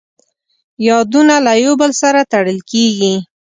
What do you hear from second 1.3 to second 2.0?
له یو بل